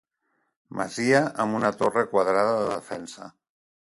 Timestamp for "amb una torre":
1.43-2.05